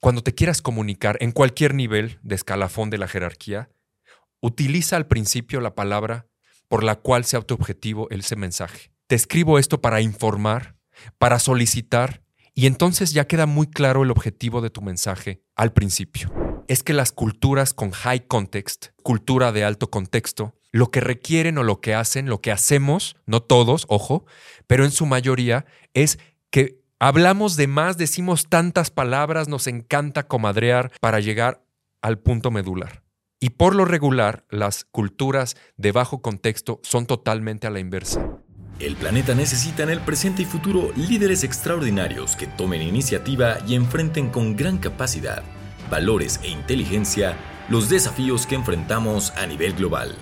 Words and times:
Cuando 0.00 0.22
te 0.22 0.34
quieras 0.34 0.62
comunicar 0.62 1.16
en 1.20 1.32
cualquier 1.32 1.74
nivel 1.74 2.18
de 2.22 2.34
escalafón 2.34 2.90
de 2.90 2.98
la 2.98 3.08
jerarquía, 3.08 3.70
utiliza 4.40 4.96
al 4.96 5.06
principio 5.06 5.60
la 5.60 5.74
palabra 5.74 6.26
por 6.68 6.84
la 6.84 6.96
cual 6.96 7.24
sea 7.24 7.40
tu 7.40 7.54
objetivo 7.54 8.08
ese 8.10 8.36
mensaje. 8.36 8.90
Te 9.06 9.14
escribo 9.14 9.58
esto 9.58 9.80
para 9.80 10.00
informar, 10.00 10.76
para 11.18 11.38
solicitar, 11.38 12.22
y 12.54 12.66
entonces 12.66 13.12
ya 13.12 13.26
queda 13.26 13.46
muy 13.46 13.68
claro 13.68 14.02
el 14.02 14.10
objetivo 14.10 14.60
de 14.60 14.70
tu 14.70 14.82
mensaje 14.82 15.42
al 15.54 15.72
principio. 15.72 16.32
Es 16.68 16.82
que 16.82 16.92
las 16.92 17.12
culturas 17.12 17.72
con 17.72 17.92
high 17.92 18.26
context, 18.26 18.88
cultura 19.02 19.52
de 19.52 19.64
alto 19.64 19.90
contexto, 19.90 20.54
lo 20.72 20.90
que 20.90 21.00
requieren 21.00 21.58
o 21.58 21.62
lo 21.62 21.80
que 21.80 21.94
hacen, 21.94 22.28
lo 22.28 22.40
que 22.40 22.52
hacemos, 22.52 23.16
no 23.26 23.42
todos, 23.42 23.86
ojo, 23.88 24.26
pero 24.66 24.84
en 24.84 24.90
su 24.90 25.06
mayoría, 25.06 25.64
es 25.94 26.18
que 26.50 26.82
hablamos 26.98 27.56
de 27.56 27.66
más, 27.66 27.98
decimos 27.98 28.48
tantas 28.48 28.90
palabras, 28.90 29.48
nos 29.48 29.66
encanta 29.66 30.26
comadrear 30.26 30.92
para 31.00 31.20
llegar 31.20 31.64
al 32.02 32.18
punto 32.18 32.50
medular. 32.50 33.02
Y 33.40 33.50
por 33.50 33.74
lo 33.74 33.84
regular, 33.84 34.46
las 34.50 34.84
culturas 34.84 35.56
de 35.76 35.92
bajo 35.92 36.22
contexto 36.22 36.80
son 36.82 37.06
totalmente 37.06 37.66
a 37.66 37.70
la 37.70 37.80
inversa. 37.80 38.26
El 38.78 38.96
planeta 38.96 39.34
necesita 39.34 39.82
en 39.82 39.90
el 39.90 40.00
presente 40.00 40.42
y 40.42 40.44
futuro 40.44 40.90
líderes 40.96 41.44
extraordinarios 41.44 42.36
que 42.36 42.46
tomen 42.46 42.82
iniciativa 42.82 43.58
y 43.66 43.74
enfrenten 43.74 44.28
con 44.28 44.56
gran 44.56 44.78
capacidad, 44.78 45.42
valores 45.90 46.40
e 46.42 46.48
inteligencia 46.48 47.36
los 47.68 47.88
desafíos 47.88 48.46
que 48.46 48.54
enfrentamos 48.54 49.30
a 49.32 49.46
nivel 49.46 49.74
global. 49.74 50.14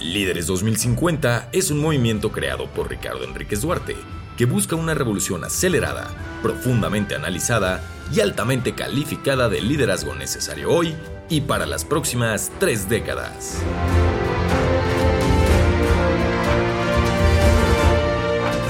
Líderes 0.00 0.46
2050 0.46 1.50
es 1.52 1.70
un 1.70 1.80
movimiento 1.80 2.32
creado 2.32 2.66
por 2.68 2.88
Ricardo 2.88 3.24
Enríquez 3.24 3.60
Duarte 3.60 3.96
que 4.40 4.46
busca 4.46 4.74
una 4.74 4.94
revolución 4.94 5.44
acelerada, 5.44 6.14
profundamente 6.40 7.14
analizada 7.14 7.82
y 8.10 8.20
altamente 8.20 8.74
calificada 8.74 9.50
de 9.50 9.60
liderazgo 9.60 10.14
necesario 10.14 10.70
hoy 10.70 10.94
y 11.28 11.42
para 11.42 11.66
las 11.66 11.84
próximas 11.84 12.50
tres 12.58 12.88
décadas. 12.88 13.62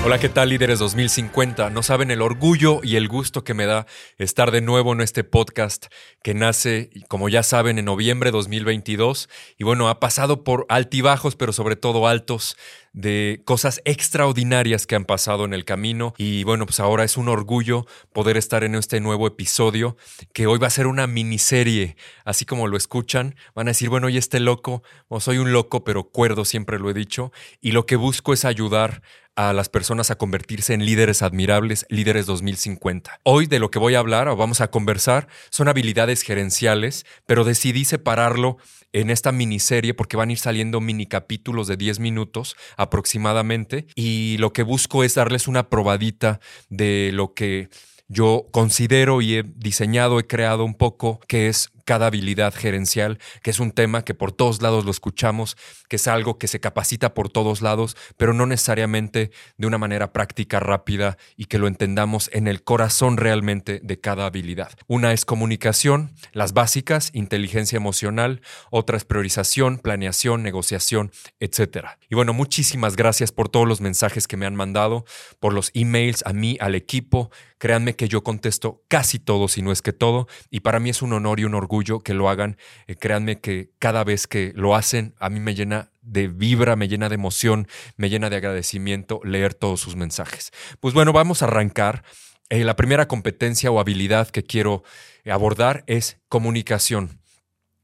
Hola, 0.02 0.18
¿qué 0.18 0.28
tal 0.28 0.48
líderes 0.48 0.78
2050? 0.78 1.70
No 1.70 1.84
saben 1.84 2.10
el 2.10 2.22
orgullo 2.22 2.80
y 2.82 2.96
el 2.96 3.06
gusto 3.06 3.44
que 3.44 3.54
me 3.54 3.66
da 3.66 3.86
estar 4.18 4.50
de 4.50 4.62
nuevo 4.62 4.92
en 4.92 5.02
este 5.02 5.24
podcast 5.24 5.86
que 6.22 6.34
nace, 6.34 6.90
como 7.06 7.28
ya 7.28 7.42
saben, 7.42 7.78
en 7.78 7.84
noviembre 7.84 8.30
de 8.30 8.32
2022. 8.38 9.28
Y 9.56 9.64
bueno, 9.64 9.88
ha 9.90 10.00
pasado 10.00 10.42
por 10.42 10.66
altibajos, 10.68 11.36
pero 11.36 11.52
sobre 11.52 11.76
todo 11.76 12.08
altos 12.08 12.56
de 12.92 13.42
cosas 13.44 13.80
extraordinarias 13.84 14.86
que 14.86 14.96
han 14.96 15.04
pasado 15.04 15.44
en 15.44 15.54
el 15.54 15.64
camino. 15.64 16.14
Y 16.18 16.44
bueno, 16.44 16.66
pues 16.66 16.80
ahora 16.80 17.04
es 17.04 17.16
un 17.16 17.28
orgullo 17.28 17.86
poder 18.12 18.36
estar 18.36 18.64
en 18.64 18.74
este 18.74 19.00
nuevo 19.00 19.26
episodio, 19.26 19.96
que 20.32 20.46
hoy 20.46 20.58
va 20.58 20.66
a 20.66 20.70
ser 20.70 20.86
una 20.86 21.06
miniserie, 21.06 21.96
así 22.24 22.44
como 22.44 22.68
lo 22.68 22.76
escuchan. 22.76 23.36
Van 23.54 23.68
a 23.68 23.70
decir, 23.70 23.88
bueno, 23.88 24.08
y 24.08 24.16
este 24.16 24.40
loco, 24.40 24.82
o 25.08 25.20
soy 25.20 25.38
un 25.38 25.52
loco, 25.52 25.84
pero 25.84 26.04
cuerdo, 26.04 26.44
siempre 26.44 26.78
lo 26.78 26.90
he 26.90 26.94
dicho. 26.94 27.32
Y 27.60 27.72
lo 27.72 27.86
que 27.86 27.96
busco 27.96 28.32
es 28.32 28.44
ayudar 28.44 29.02
a 29.36 29.52
las 29.52 29.68
personas 29.68 30.10
a 30.10 30.16
convertirse 30.16 30.74
en 30.74 30.84
líderes 30.84 31.22
admirables, 31.22 31.86
líderes 31.88 32.26
2050. 32.26 33.20
Hoy 33.22 33.46
de 33.46 33.58
lo 33.58 33.70
que 33.70 33.78
voy 33.78 33.94
a 33.94 34.00
hablar 34.00 34.28
o 34.28 34.36
vamos 34.36 34.60
a 34.60 34.70
conversar 34.70 35.28
son 35.50 35.68
habilidades 35.68 36.22
gerenciales, 36.22 37.06
pero 37.26 37.44
decidí 37.44 37.84
separarlo 37.84 38.58
en 38.92 39.10
esta 39.10 39.32
miniserie 39.32 39.94
porque 39.94 40.16
van 40.16 40.30
a 40.30 40.32
ir 40.32 40.38
saliendo 40.38 40.80
mini 40.80 41.06
capítulos 41.06 41.68
de 41.68 41.76
10 41.76 42.00
minutos 42.00 42.56
aproximadamente 42.80 43.86
y 43.94 44.36
lo 44.38 44.52
que 44.52 44.62
busco 44.62 45.04
es 45.04 45.14
darles 45.14 45.48
una 45.48 45.68
probadita 45.68 46.40
de 46.70 47.10
lo 47.12 47.34
que 47.34 47.68
yo 48.08 48.48
considero 48.50 49.20
y 49.20 49.36
he 49.36 49.44
diseñado, 49.44 50.18
he 50.18 50.26
creado 50.26 50.64
un 50.64 50.74
poco, 50.74 51.20
que 51.28 51.48
es 51.48 51.70
cada 51.90 52.06
habilidad 52.06 52.54
gerencial, 52.54 53.18
que 53.42 53.50
es 53.50 53.58
un 53.58 53.72
tema 53.72 54.04
que 54.04 54.14
por 54.14 54.30
todos 54.30 54.62
lados 54.62 54.84
lo 54.84 54.92
escuchamos, 54.92 55.56
que 55.88 55.96
es 55.96 56.06
algo 56.06 56.38
que 56.38 56.46
se 56.46 56.60
capacita 56.60 57.14
por 57.14 57.30
todos 57.30 57.62
lados, 57.62 57.96
pero 58.16 58.32
no 58.32 58.46
necesariamente 58.46 59.32
de 59.58 59.66
una 59.66 59.76
manera 59.76 60.12
práctica, 60.12 60.60
rápida 60.60 61.18
y 61.36 61.46
que 61.46 61.58
lo 61.58 61.66
entendamos 61.66 62.30
en 62.32 62.46
el 62.46 62.62
corazón 62.62 63.16
realmente 63.16 63.80
de 63.82 63.98
cada 63.98 64.26
habilidad. 64.26 64.70
Una 64.86 65.12
es 65.12 65.24
comunicación, 65.24 66.14
las 66.32 66.52
básicas, 66.52 67.10
inteligencia 67.12 67.76
emocional, 67.76 68.40
otra 68.70 68.96
es 68.96 69.04
priorización, 69.04 69.78
planeación, 69.78 70.44
negociación, 70.44 71.10
etc. 71.40 71.86
Y 72.08 72.14
bueno, 72.14 72.34
muchísimas 72.34 72.94
gracias 72.94 73.32
por 73.32 73.48
todos 73.48 73.66
los 73.66 73.80
mensajes 73.80 74.28
que 74.28 74.36
me 74.36 74.46
han 74.46 74.54
mandado, 74.54 75.04
por 75.40 75.52
los 75.52 75.72
emails 75.74 76.22
a 76.24 76.32
mí, 76.32 76.56
al 76.60 76.76
equipo. 76.76 77.32
Créanme 77.60 77.94
que 77.94 78.08
yo 78.08 78.24
contesto 78.24 78.82
casi 78.88 79.18
todo, 79.18 79.46
si 79.46 79.60
no 79.60 79.70
es 79.70 79.82
que 79.82 79.92
todo, 79.92 80.28
y 80.48 80.60
para 80.60 80.80
mí 80.80 80.88
es 80.88 81.02
un 81.02 81.12
honor 81.12 81.40
y 81.40 81.44
un 81.44 81.54
orgullo 81.54 82.00
que 82.00 82.14
lo 82.14 82.30
hagan. 82.30 82.56
Eh, 82.86 82.96
créanme 82.96 83.38
que 83.38 83.70
cada 83.78 84.02
vez 84.02 84.26
que 84.26 84.54
lo 84.56 84.74
hacen, 84.74 85.14
a 85.18 85.28
mí 85.28 85.40
me 85.40 85.54
llena 85.54 85.92
de 86.00 86.28
vibra, 86.28 86.74
me 86.74 86.88
llena 86.88 87.10
de 87.10 87.16
emoción, 87.16 87.68
me 87.98 88.08
llena 88.08 88.30
de 88.30 88.36
agradecimiento 88.36 89.20
leer 89.24 89.52
todos 89.52 89.78
sus 89.78 89.94
mensajes. 89.94 90.52
Pues 90.80 90.94
bueno, 90.94 91.12
vamos 91.12 91.42
a 91.42 91.44
arrancar. 91.44 92.02
Eh, 92.48 92.64
la 92.64 92.76
primera 92.76 93.06
competencia 93.06 93.70
o 93.70 93.78
habilidad 93.78 94.30
que 94.30 94.42
quiero 94.42 94.82
abordar 95.26 95.84
es 95.86 96.18
comunicación. 96.30 97.20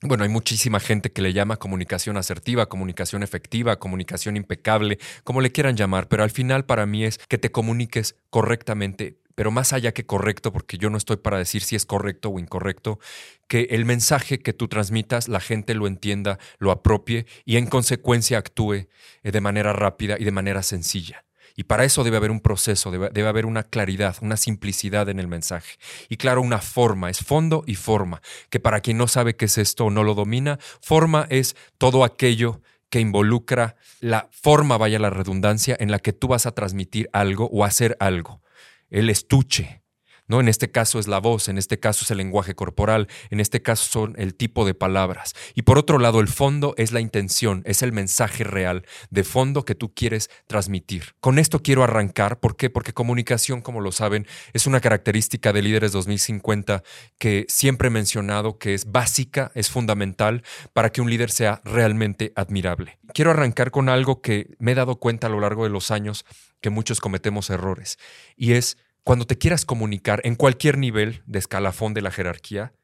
Bueno, 0.01 0.25
hay 0.25 0.31
muchísima 0.31 0.81
gente 0.81 1.13
que 1.13 1.21
le 1.21 1.35
llama 1.35 1.59
comunicación 1.59 2.17
asertiva, 2.17 2.67
comunicación 2.67 3.23
efectiva, 3.23 3.77
comunicación 3.77 4.39
impecable, 4.39 4.99
como 5.23 5.43
le 5.43 5.53
quieran 5.53 5.77
llamar, 5.77 6.09
pero 6.09 6.23
al 6.23 6.31
final 6.31 6.65
para 6.65 6.87
mí 6.87 7.05
es 7.05 7.19
que 7.29 7.37
te 7.37 7.53
comuniques 7.53 8.17
correctamente 8.31 9.19
pero 9.37 9.53
más 9.53 9.73
allá 9.73 9.93
que 9.93 10.07
correcto, 10.07 10.51
porque 10.51 10.79
yo 10.79 10.91
no 10.91 10.97
estoy 10.97 11.19
para 11.19 11.39
decir 11.39 11.63
si 11.63 11.77
es 11.77 11.87
correcto 11.87 12.31
o 12.31 12.41
incorrecto, 12.41 12.99
que 13.47 13.69
el 13.71 13.85
mensaje 13.85 14.41
que 14.41 14.53
tú 14.53 14.67
transmitas 14.67 15.29
la 15.29 15.41
gente 15.41 15.75
lo 15.75 15.87
entienda, 15.87 16.41
lo 16.59 16.73
apropie 16.73 17.27
y 17.45 17.59
en 17.59 17.67
consecuencia 17.67 18.39
actúe 18.39 18.73
eh, 18.75 18.89
de 19.23 19.41
manera 19.41 19.73
rápida 19.73 20.17
y 20.19 20.25
de 20.25 20.33
manera 20.33 20.63
sencilla. 20.65 21.25
Y 21.55 21.65
para 21.65 21.85
eso 21.85 22.03
debe 22.03 22.17
haber 22.17 22.31
un 22.31 22.41
proceso, 22.41 22.91
debe, 22.91 23.29
haber 23.29 23.47
una 23.47 23.63
claridad, 23.63 24.17
una 24.21 24.37
simplicidad 24.37 25.09
en 25.09 25.19
el 25.19 25.29
mensaje. 25.29 25.77
Y 26.11 26.17
claro, 26.17 26.43
una 26.43 26.59
forma, 26.59 27.09
es 27.09 27.21
fondo 27.21 27.63
y 27.67 27.77
forma, 27.77 28.21
que 28.51 28.61
para 28.61 28.81
quien 28.81 28.99
no 28.99 29.09
sabe 29.09 29.37
qué 29.37 29.47
es 29.47 29.57
esto 29.57 29.87
o 29.87 29.91
no 29.91 30.03
lo 30.03 30.15
domina, 30.15 30.59
forma 30.83 31.27
es 31.31 31.57
todo 31.79 32.05
aquello 32.05 32.61
que 32.91 33.01
involucra 33.01 33.77
la 34.01 34.29
forma, 34.33 34.77
vaya 34.77 34.99
la 34.99 35.09
redundancia, 35.09 35.77
en 35.81 35.91
la 35.91 35.99
que 35.99 36.13
tú 36.13 36.29
vas 36.29 36.45
a 36.45 36.53
transmitir 36.53 37.09
algo 37.13 37.49
o 37.51 37.65
hacer 37.65 37.97
algo 38.01 38.43
el 38.89 39.11
estuche. 39.11 39.83
¿No? 40.29 40.41
En 40.41 40.49
este 40.49 40.71
caso 40.71 40.99
es 40.99 41.09
la 41.09 41.19
voz, 41.19 41.49
en 41.49 41.59
este 41.59 41.79
caso 41.79 42.05
es 42.05 42.11
el 42.11 42.19
lenguaje 42.19 42.55
corporal, 42.55 43.09
en 43.31 43.41
este 43.41 43.63
caso 43.63 43.85
son 43.91 44.15
el 44.19 44.35
tipo 44.35 44.65
de 44.67 44.75
palabras. 44.75 45.35
Y 45.55 45.63
por 45.63 45.79
otro 45.79 45.99
lado, 45.99 46.21
el 46.21 46.29
fondo 46.29 46.75
es 46.77 46.93
la 46.93 47.01
intención, 47.01 47.63
es 47.65 47.83
el 47.83 47.93
mensaje 47.93 48.45
real 48.45 48.85
de 49.11 49.25
fondo 49.25 49.65
que 49.65 49.75
tú 49.75 49.93
quieres 49.95 50.31
transmitir. 50.47 51.15
Con 51.21 51.39
esto 51.39 51.63
quiero 51.63 51.85
arrancar, 51.85 52.41
¿por 52.41 52.57
qué? 52.57 52.71
Porque 52.71 52.93
comunicación, 52.93 53.61
como 53.61 53.81
lo 53.81 53.93
saben, 53.93 54.27
es 54.53 54.67
una 54.67 54.81
característica 54.81 55.53
de 55.53 55.63
Líderes 55.63 55.93
2050 55.93 56.83
que 57.19 57.47
siempre 57.49 57.89
he 57.89 57.91
mencionado 57.91 58.59
que 58.59 58.75
es 58.75 58.91
básica, 58.91 59.53
es 59.55 59.71
fundamental 59.71 60.43
para 60.73 60.91
que 60.91 61.01
un 61.01 61.11
líder 61.11 61.31
sea 61.31 61.61
realmente 61.65 62.33
admirable. 62.37 62.99
Quiero 63.15 63.31
arrancar 63.31 63.71
con 63.71 63.89
algo 63.89 64.21
que 64.21 64.57
me 64.59 64.73
he 64.73 64.75
dado 64.75 64.97
cuenta 64.97 65.27
a 65.27 65.31
lo 65.31 65.41
largo 65.41 65.65
de 65.65 65.71
los 65.71 65.91
años 65.91 66.25
que 66.61 66.71
muchos 66.71 67.01
cometemos 67.01 67.51
errores, 67.51 67.99
y 68.37 68.53
es 68.53 68.79
cuando 69.07 69.25
te 69.25 69.39
quieras 69.39 69.65
comunicar 69.65 70.21
en 70.25 70.35
cualquier 70.35 70.79
nivel 70.79 71.23
de 71.27 71.39
escalafón 71.39 71.95
de 71.95 72.03
la 72.03 72.11
jerarquía, 72.11 72.75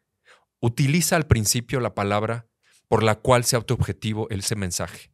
utiliza 0.60 1.16
al 1.16 1.26
principio 1.26 1.80
la 1.80 1.96
palabra 1.96 2.46
por 2.86 3.02
la 3.02 3.16
cual 3.16 3.42
sea 3.42 3.60
tu 3.62 3.74
objetivo 3.74 4.30
ese 4.30 4.54
mensaje. 4.54 5.10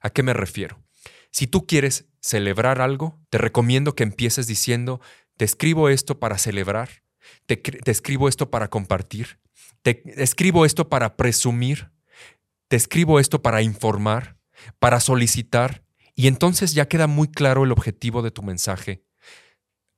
¿A 0.00 0.10
qué 0.10 0.24
me 0.24 0.32
refiero? 0.32 0.82
Si 1.30 1.46
tú 1.46 1.64
quieres 1.64 2.06
celebrar 2.20 2.80
algo, 2.80 3.20
te 3.30 3.38
recomiendo 3.38 3.94
que 3.94 4.02
empieces 4.02 4.48
diciendo, 4.48 5.00
te 5.36 5.44
escribo 5.44 5.88
esto 5.88 6.18
para 6.18 6.38
celebrar, 6.38 7.04
te, 7.46 7.54
te 7.54 7.92
escribo 7.92 8.28
esto 8.28 8.50
para 8.50 8.66
compartir, 8.66 9.38
te 9.82 10.02
escribo 10.20 10.66
esto 10.66 10.88
para 10.88 11.16
presumir, 11.16 11.92
te 12.66 12.74
escribo 12.74 13.20
esto 13.20 13.42
para 13.42 13.62
informar, 13.62 14.38
para 14.80 14.98
solicitar, 14.98 15.84
y 16.16 16.26
entonces 16.26 16.74
ya 16.74 16.88
queda 16.88 17.06
muy 17.06 17.28
claro 17.28 17.62
el 17.62 17.70
objetivo 17.70 18.22
de 18.22 18.32
tu 18.32 18.42
mensaje 18.42 19.04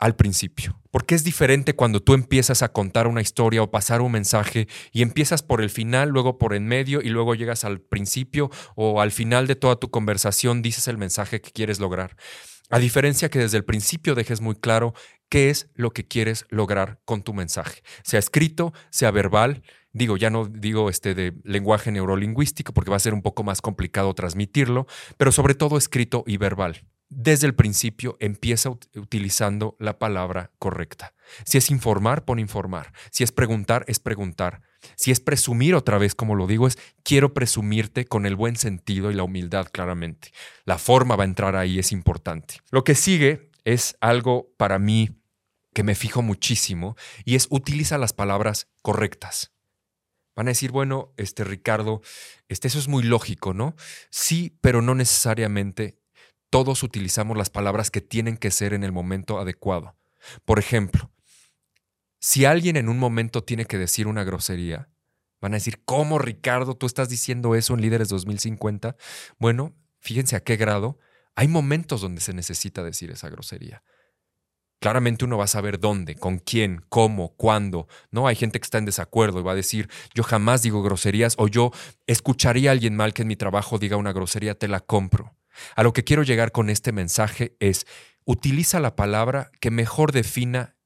al 0.04 0.16
principio. 0.16 0.78
Porque 0.90 1.14
es 1.14 1.24
diferente 1.24 1.74
cuando 1.74 2.02
tú 2.02 2.12
empiezas 2.12 2.62
a 2.62 2.70
contar 2.70 3.06
una 3.06 3.22
historia 3.22 3.62
o 3.62 3.70
pasar 3.70 4.02
un 4.02 4.12
mensaje 4.12 4.68
y 4.92 5.00
empiezas 5.00 5.42
por 5.42 5.62
el 5.62 5.70
final, 5.70 6.10
luego 6.10 6.36
por 6.36 6.54
en 6.54 6.66
medio 6.66 7.00
y 7.00 7.08
luego 7.08 7.34
llegas 7.34 7.64
al 7.64 7.80
principio 7.80 8.50
o 8.76 9.00
al 9.00 9.12
final 9.12 9.46
de 9.46 9.56
toda 9.56 9.76
tu 9.76 9.90
conversación 9.90 10.60
dices 10.60 10.88
el 10.88 10.98
mensaje 10.98 11.40
que 11.40 11.52
quieres 11.52 11.80
lograr. 11.80 12.16
A 12.68 12.78
diferencia 12.78 13.30
que 13.30 13.38
desde 13.38 13.56
el 13.56 13.64
principio 13.64 14.14
dejes 14.14 14.42
muy 14.42 14.56
claro 14.56 14.92
qué 15.30 15.48
es 15.48 15.70
lo 15.74 15.90
que 15.92 16.06
quieres 16.06 16.44
lograr 16.50 17.00
con 17.06 17.22
tu 17.22 17.32
mensaje, 17.32 17.82
sea 18.02 18.18
escrito, 18.18 18.74
sea 18.90 19.10
verbal. 19.10 19.62
Digo, 19.94 20.18
ya 20.18 20.28
no 20.28 20.44
digo 20.44 20.90
este 20.90 21.14
de 21.14 21.32
lenguaje 21.44 21.90
neurolingüístico 21.92 22.74
porque 22.74 22.90
va 22.90 22.98
a 22.98 23.00
ser 23.00 23.14
un 23.14 23.22
poco 23.22 23.42
más 23.42 23.62
complicado 23.62 24.12
transmitirlo, 24.12 24.86
pero 25.16 25.32
sobre 25.32 25.54
todo 25.54 25.78
escrito 25.78 26.24
y 26.26 26.36
verbal 26.36 26.84
desde 27.16 27.46
el 27.46 27.54
principio 27.54 28.16
empieza 28.20 28.70
utilizando 28.70 29.76
la 29.78 29.98
palabra 29.98 30.50
correcta. 30.58 31.14
Si 31.44 31.58
es 31.58 31.70
informar, 31.70 32.24
pon 32.24 32.38
informar. 32.38 32.92
Si 33.10 33.24
es 33.24 33.32
preguntar, 33.32 33.84
es 33.88 33.98
preguntar. 33.98 34.62
Si 34.96 35.10
es 35.10 35.20
presumir 35.20 35.74
otra 35.74 35.98
vez, 35.98 36.14
como 36.14 36.34
lo 36.34 36.46
digo, 36.46 36.66
es 36.66 36.78
quiero 37.02 37.32
presumirte 37.32 38.04
con 38.04 38.26
el 38.26 38.36
buen 38.36 38.56
sentido 38.56 39.10
y 39.10 39.14
la 39.14 39.22
humildad 39.22 39.68
claramente. 39.72 40.32
La 40.64 40.78
forma 40.78 41.16
va 41.16 41.24
a 41.24 41.26
entrar 41.26 41.56
ahí, 41.56 41.78
es 41.78 41.92
importante. 41.92 42.56
Lo 42.70 42.84
que 42.84 42.94
sigue 42.94 43.50
es 43.64 43.96
algo 44.00 44.52
para 44.56 44.78
mí 44.78 45.10
que 45.72 45.82
me 45.82 45.94
fijo 45.94 46.22
muchísimo 46.22 46.96
y 47.24 47.34
es 47.34 47.48
utiliza 47.50 47.98
las 47.98 48.12
palabras 48.12 48.68
correctas. 48.82 49.52
Van 50.36 50.48
a 50.48 50.50
decir, 50.50 50.72
bueno, 50.72 51.12
este 51.16 51.44
Ricardo, 51.44 52.02
este, 52.48 52.68
eso 52.68 52.78
es 52.78 52.88
muy 52.88 53.04
lógico, 53.04 53.54
¿no? 53.54 53.76
Sí, 54.10 54.58
pero 54.60 54.82
no 54.82 54.94
necesariamente 54.94 55.98
todos 56.54 56.84
utilizamos 56.84 57.36
las 57.36 57.50
palabras 57.50 57.90
que 57.90 58.00
tienen 58.00 58.36
que 58.36 58.52
ser 58.52 58.74
en 58.74 58.84
el 58.84 58.92
momento 58.92 59.40
adecuado. 59.40 59.96
Por 60.44 60.60
ejemplo, 60.60 61.10
si 62.20 62.44
alguien 62.44 62.76
en 62.76 62.88
un 62.88 62.96
momento 62.96 63.42
tiene 63.42 63.64
que 63.64 63.76
decir 63.76 64.06
una 64.06 64.22
grosería, 64.22 64.88
van 65.40 65.54
a 65.54 65.56
decir, 65.56 65.82
¿cómo 65.84 66.20
Ricardo 66.20 66.76
tú 66.76 66.86
estás 66.86 67.08
diciendo 67.08 67.56
eso 67.56 67.74
en 67.74 67.80
Líderes 67.80 68.06
2050? 68.06 68.94
Bueno, 69.36 69.74
fíjense 69.98 70.36
a 70.36 70.44
qué 70.44 70.54
grado. 70.54 71.00
Hay 71.34 71.48
momentos 71.48 72.00
donde 72.00 72.20
se 72.20 72.32
necesita 72.32 72.84
decir 72.84 73.10
esa 73.10 73.28
grosería. 73.30 73.82
Claramente 74.78 75.24
uno 75.24 75.36
va 75.36 75.46
a 75.46 75.48
saber 75.48 75.80
dónde, 75.80 76.14
con 76.14 76.38
quién, 76.38 76.84
cómo, 76.88 77.34
cuándo. 77.34 77.88
No 78.12 78.28
hay 78.28 78.36
gente 78.36 78.60
que 78.60 78.64
está 78.64 78.78
en 78.78 78.84
desacuerdo 78.84 79.40
y 79.40 79.42
va 79.42 79.50
a 79.50 79.56
decir, 79.56 79.90
yo 80.14 80.22
jamás 80.22 80.62
digo 80.62 80.84
groserías 80.84 81.34
o 81.36 81.48
yo 81.48 81.72
escucharía 82.06 82.70
a 82.70 82.74
alguien 82.74 82.94
mal 82.94 83.12
que 83.12 83.22
en 83.22 83.28
mi 83.28 83.34
trabajo 83.34 83.80
diga 83.80 83.96
una 83.96 84.12
grosería, 84.12 84.54
te 84.56 84.68
la 84.68 84.78
compro. 84.78 85.34
A 85.76 85.82
lo 85.82 85.92
que 85.92 86.04
quiero 86.04 86.22
llegar 86.22 86.52
con 86.52 86.70
este 86.70 86.92
mensaje 86.92 87.56
es, 87.60 87.86
utiliza 88.24 88.80
la 88.80 88.96
palabra 88.96 89.50
que 89.60 89.70
mejor 89.70 90.12
defina 90.12 90.76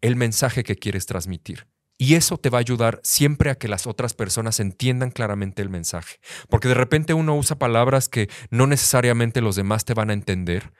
el 0.00 0.16
mensaje 0.16 0.64
que 0.64 0.76
quieres 0.76 1.06
transmitir. 1.06 1.66
Y 2.00 2.14
eso 2.14 2.38
te 2.38 2.48
va 2.48 2.58
a 2.58 2.60
ayudar 2.60 3.00
siempre 3.02 3.50
a 3.50 3.56
que 3.56 3.66
las 3.66 3.88
otras 3.88 4.14
personas 4.14 4.60
entiendan 4.60 5.10
claramente 5.10 5.62
el 5.62 5.68
mensaje. 5.68 6.20
Porque 6.48 6.68
de 6.68 6.74
repente 6.74 7.12
uno 7.12 7.36
usa 7.36 7.58
palabras 7.58 8.08
que 8.08 8.30
no 8.50 8.68
necesariamente 8.68 9.40
los 9.40 9.56
demás 9.56 9.84
te 9.84 9.94
van 9.94 10.10
a 10.10 10.12
entender. 10.12 10.72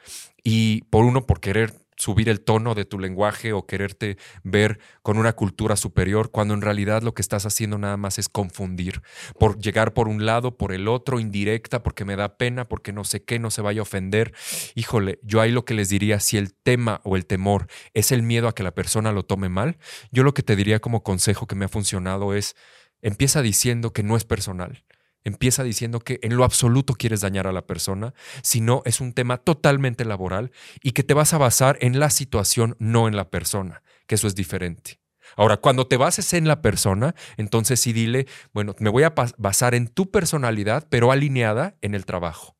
Y 0.44 0.82
por 0.90 1.04
uno, 1.04 1.26
por 1.26 1.40
querer 1.40 1.74
subir 1.98 2.28
el 2.28 2.40
tono 2.40 2.74
de 2.74 2.84
tu 2.84 2.98
lenguaje 2.98 3.52
o 3.52 3.66
quererte 3.66 4.16
ver 4.44 4.78
con 5.02 5.18
una 5.18 5.34
cultura 5.34 5.76
superior, 5.76 6.30
cuando 6.30 6.54
en 6.54 6.62
realidad 6.62 7.02
lo 7.02 7.12
que 7.12 7.22
estás 7.22 7.44
haciendo 7.44 7.76
nada 7.76 7.96
más 7.96 8.18
es 8.18 8.28
confundir, 8.28 9.02
por 9.38 9.58
llegar 9.58 9.92
por 9.92 10.08
un 10.08 10.24
lado, 10.24 10.56
por 10.56 10.72
el 10.72 10.88
otro, 10.88 11.20
indirecta, 11.20 11.82
porque 11.82 12.04
me 12.04 12.16
da 12.16 12.38
pena, 12.38 12.66
porque 12.66 12.92
no 12.92 13.04
sé 13.04 13.24
qué, 13.24 13.38
no 13.38 13.50
se 13.50 13.62
vaya 13.62 13.80
a 13.80 13.82
ofender. 13.82 14.32
Híjole, 14.74 15.18
yo 15.22 15.40
ahí 15.40 15.50
lo 15.50 15.64
que 15.64 15.74
les 15.74 15.88
diría, 15.88 16.20
si 16.20 16.38
el 16.38 16.54
tema 16.54 17.00
o 17.04 17.16
el 17.16 17.26
temor 17.26 17.66
es 17.94 18.12
el 18.12 18.22
miedo 18.22 18.48
a 18.48 18.54
que 18.54 18.62
la 18.62 18.74
persona 18.74 19.12
lo 19.12 19.24
tome 19.24 19.48
mal, 19.48 19.76
yo 20.12 20.22
lo 20.22 20.34
que 20.34 20.42
te 20.42 20.56
diría 20.56 20.78
como 20.80 21.02
consejo 21.02 21.46
que 21.46 21.56
me 21.56 21.64
ha 21.64 21.68
funcionado 21.68 22.32
es, 22.32 22.54
empieza 23.02 23.42
diciendo 23.42 23.92
que 23.92 24.02
no 24.02 24.16
es 24.16 24.24
personal 24.24 24.84
Empieza 25.24 25.62
diciendo 25.62 26.00
que 26.00 26.20
en 26.22 26.36
lo 26.36 26.44
absoluto 26.44 26.94
quieres 26.94 27.20
dañar 27.20 27.46
a 27.46 27.52
la 27.52 27.66
persona, 27.66 28.14
sino 28.42 28.82
es 28.84 29.00
un 29.00 29.12
tema 29.12 29.36
totalmente 29.38 30.04
laboral 30.04 30.52
y 30.82 30.92
que 30.92 31.02
te 31.02 31.14
vas 31.14 31.34
a 31.34 31.38
basar 31.38 31.76
en 31.80 31.98
la 31.98 32.10
situación, 32.10 32.76
no 32.78 33.08
en 33.08 33.16
la 33.16 33.30
persona, 33.30 33.82
que 34.06 34.14
eso 34.14 34.26
es 34.26 34.34
diferente. 34.34 35.00
Ahora, 35.36 35.58
cuando 35.58 35.86
te 35.86 35.96
bases 35.96 36.32
en 36.32 36.48
la 36.48 36.62
persona, 36.62 37.14
entonces 37.36 37.80
sí 37.80 37.92
dile, 37.92 38.26
bueno, 38.52 38.74
me 38.78 38.90
voy 38.90 39.02
a 39.02 39.14
basar 39.36 39.74
en 39.74 39.88
tu 39.88 40.10
personalidad, 40.10 40.86
pero 40.88 41.12
alineada 41.12 41.76
en 41.82 41.94
el 41.94 42.06
trabajo, 42.06 42.56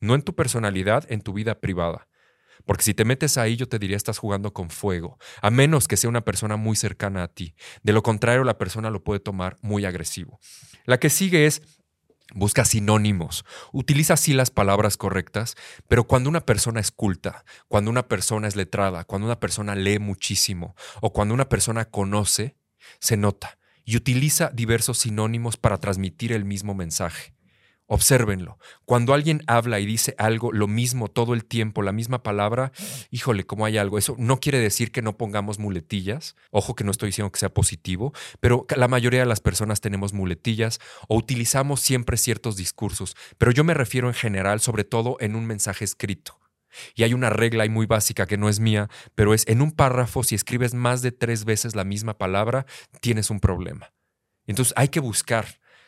no 0.00 0.14
en 0.14 0.22
tu 0.22 0.34
personalidad, 0.34 1.04
en 1.10 1.20
tu 1.20 1.32
vida 1.32 1.60
privada. 1.60 2.08
Porque 2.64 2.82
si 2.82 2.92
te 2.92 3.04
metes 3.04 3.38
ahí, 3.38 3.56
yo 3.56 3.68
te 3.68 3.78
diría, 3.78 3.96
estás 3.96 4.18
jugando 4.18 4.52
con 4.52 4.68
fuego, 4.68 5.18
a 5.40 5.50
menos 5.50 5.88
que 5.88 5.96
sea 5.96 6.10
una 6.10 6.24
persona 6.24 6.56
muy 6.56 6.76
cercana 6.76 7.22
a 7.22 7.28
ti. 7.28 7.54
De 7.82 7.92
lo 7.92 8.02
contrario, 8.02 8.44
la 8.44 8.58
persona 8.58 8.90
lo 8.90 9.04
puede 9.04 9.20
tomar 9.20 9.56
muy 9.62 9.84
agresivo. 9.84 10.40
La 10.84 10.98
que 10.98 11.08
sigue 11.08 11.46
es 11.46 11.62
Busca 12.34 12.66
sinónimos, 12.66 13.46
utiliza 13.72 14.14
así 14.14 14.34
las 14.34 14.50
palabras 14.50 14.98
correctas, 14.98 15.56
pero 15.88 16.04
cuando 16.06 16.28
una 16.28 16.44
persona 16.44 16.78
es 16.78 16.90
culta, 16.90 17.44
cuando 17.68 17.90
una 17.90 18.06
persona 18.06 18.46
es 18.46 18.54
letrada, 18.54 19.04
cuando 19.04 19.26
una 19.26 19.40
persona 19.40 19.74
lee 19.74 19.98
muchísimo 19.98 20.76
o 21.00 21.12
cuando 21.12 21.32
una 21.32 21.48
persona 21.48 21.86
conoce, 21.86 22.56
se 23.00 23.16
nota 23.16 23.58
y 23.84 23.96
utiliza 23.96 24.50
diversos 24.52 24.98
sinónimos 24.98 25.56
para 25.56 25.78
transmitir 25.78 26.32
el 26.32 26.44
mismo 26.44 26.74
mensaje. 26.74 27.37
Obsérvenlo. 27.90 28.58
Cuando 28.84 29.14
alguien 29.14 29.42
habla 29.46 29.80
y 29.80 29.86
dice 29.86 30.14
algo, 30.18 30.52
lo 30.52 30.68
mismo 30.68 31.08
todo 31.08 31.32
el 31.32 31.46
tiempo, 31.46 31.80
la 31.80 31.92
misma 31.92 32.22
palabra, 32.22 32.70
híjole, 33.10 33.46
¿cómo 33.46 33.64
hay 33.64 33.78
algo? 33.78 33.96
Eso 33.96 34.14
no 34.18 34.40
quiere 34.40 34.58
decir 34.58 34.92
que 34.92 35.00
no 35.00 35.16
pongamos 35.16 35.58
muletillas. 35.58 36.36
Ojo 36.50 36.74
que 36.74 36.84
no 36.84 36.90
estoy 36.90 37.08
diciendo 37.08 37.32
que 37.32 37.40
sea 37.40 37.48
positivo, 37.48 38.12
pero 38.40 38.66
la 38.76 38.88
mayoría 38.88 39.20
de 39.20 39.26
las 39.26 39.40
personas 39.40 39.80
tenemos 39.80 40.12
muletillas 40.12 40.80
o 41.08 41.16
utilizamos 41.16 41.80
siempre 41.80 42.18
ciertos 42.18 42.56
discursos. 42.56 43.16
Pero 43.38 43.52
yo 43.52 43.64
me 43.64 43.72
refiero 43.72 44.08
en 44.08 44.14
general, 44.14 44.60
sobre 44.60 44.84
todo 44.84 45.16
en 45.20 45.34
un 45.34 45.46
mensaje 45.46 45.86
escrito. 45.86 46.38
Y 46.94 47.04
hay 47.04 47.14
una 47.14 47.30
regla 47.30 47.62
ahí 47.62 47.70
muy 47.70 47.86
básica 47.86 48.26
que 48.26 48.36
no 48.36 48.50
es 48.50 48.60
mía, 48.60 48.90
pero 49.14 49.32
es 49.32 49.48
en 49.48 49.62
un 49.62 49.72
párrafo, 49.72 50.22
si 50.24 50.34
escribes 50.34 50.74
más 50.74 51.00
de 51.00 51.10
tres 51.10 51.46
veces 51.46 51.74
la 51.74 51.84
misma 51.84 52.18
palabra, 52.18 52.66
tienes 53.00 53.30
un 53.30 53.40
problema. 53.40 53.94
Entonces 54.46 54.74
hay 54.76 54.88
que 54.88 55.00
buscar 55.00 55.46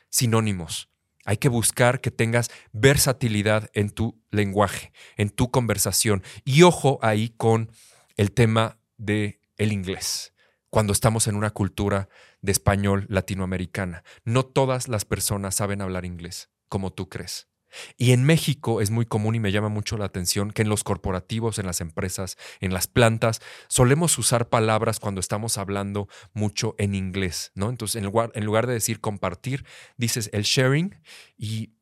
sinónimos 0.08 0.90
hay 1.24 1.36
que 1.36 1.48
buscar 1.48 2.00
que 2.00 2.10
tengas 2.10 2.50
versatilidad 2.72 3.70
en 3.74 3.90
tu 3.90 4.22
lenguaje, 4.30 4.92
en 5.16 5.30
tu 5.30 5.50
conversación. 5.50 6.22
Y 6.44 6.62
ojo 6.62 6.98
ahí 7.02 7.30
con 7.30 7.70
el 8.16 8.32
tema 8.32 8.78
del 8.96 9.40
el 9.56 9.72
inglés. 9.72 10.32
Cuando 10.70 10.92
estamos 10.92 11.26
en 11.26 11.34
una 11.34 11.50
cultura 11.50 12.08
de 12.40 12.52
español 12.52 13.06
latinoamericana, 13.08 14.04
no 14.24 14.44
todas 14.44 14.88
las 14.88 15.04
personas 15.04 15.56
saben 15.56 15.82
hablar 15.82 16.04
inglés, 16.04 16.48
como 16.68 16.92
tú 16.92 17.08
crees. 17.08 17.49
Y 17.96 18.12
en 18.12 18.24
México 18.24 18.80
es 18.80 18.90
muy 18.90 19.06
común 19.06 19.34
y 19.34 19.40
me 19.40 19.52
llama 19.52 19.68
mucho 19.68 19.96
la 19.96 20.06
atención 20.06 20.50
que 20.50 20.62
en 20.62 20.68
los 20.68 20.84
corporativos, 20.84 21.58
en 21.58 21.66
las 21.66 21.80
empresas, 21.80 22.36
en 22.60 22.72
las 22.72 22.86
plantas, 22.86 23.40
solemos 23.68 24.16
usar 24.18 24.48
palabras 24.48 25.00
cuando 25.00 25.20
estamos 25.20 25.58
hablando 25.58 26.08
mucho 26.32 26.74
en 26.78 26.94
inglés, 26.94 27.52
¿no? 27.54 27.70
Entonces, 27.70 27.96
en 27.96 28.04
lugar, 28.04 28.32
en 28.34 28.44
lugar 28.44 28.66
de 28.66 28.74
decir 28.74 29.00
compartir, 29.00 29.64
dices 29.96 30.30
el 30.32 30.42
sharing 30.42 31.00
y 31.36 31.72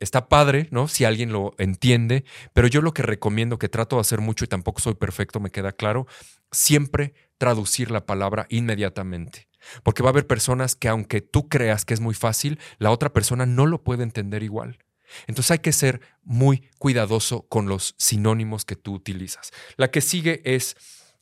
está 0.00 0.28
padre, 0.28 0.68
¿no? 0.70 0.88
Si 0.88 1.04
alguien 1.04 1.32
lo 1.32 1.54
entiende, 1.58 2.24
pero 2.52 2.68
yo 2.68 2.82
lo 2.82 2.92
que 2.92 3.02
recomiendo, 3.02 3.58
que 3.58 3.68
trato 3.68 3.96
de 3.96 4.00
hacer 4.00 4.20
mucho 4.20 4.44
y 4.44 4.48
tampoco 4.48 4.80
soy 4.80 4.94
perfecto, 4.94 5.40
me 5.40 5.50
queda 5.50 5.72
claro, 5.72 6.06
siempre 6.50 7.14
traducir 7.38 7.90
la 7.90 8.06
palabra 8.06 8.46
inmediatamente. 8.48 9.48
Porque 9.82 10.02
va 10.02 10.10
a 10.10 10.12
haber 10.12 10.26
personas 10.26 10.76
que 10.76 10.88
aunque 10.88 11.20
tú 11.20 11.48
creas 11.48 11.84
que 11.84 11.94
es 11.94 12.00
muy 12.00 12.14
fácil, 12.14 12.58
la 12.78 12.90
otra 12.90 13.12
persona 13.12 13.46
no 13.46 13.66
lo 13.66 13.82
puede 13.82 14.02
entender 14.02 14.42
igual. 14.42 14.78
Entonces 15.26 15.50
hay 15.52 15.58
que 15.58 15.72
ser 15.72 16.00
muy 16.22 16.68
cuidadoso 16.78 17.46
con 17.48 17.66
los 17.68 17.94
sinónimos 17.98 18.64
que 18.64 18.76
tú 18.76 18.94
utilizas. 18.94 19.50
La 19.76 19.90
que 19.90 20.00
sigue 20.00 20.42
es 20.44 20.76